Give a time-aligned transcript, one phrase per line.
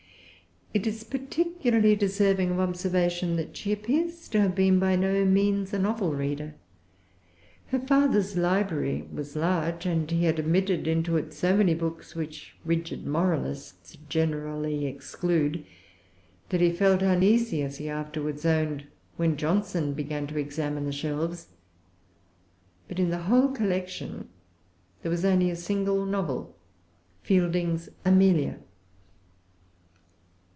[0.73, 5.73] It is particularly deserving of observation that she appears to have been by no means
[5.73, 6.55] a novel reader.
[7.67, 12.55] Her father's library was large; and he had admitted into it so many books which
[12.63, 15.65] rigid moralists generally exclude
[16.47, 18.85] that he felt uneasy, as he afterwards owned,
[19.17, 21.47] when Johnson began to examine the shelves.
[22.87, 24.29] But in the whole collection
[25.03, 26.55] there was only a single novel,
[27.23, 28.59] Fielding's Amelia.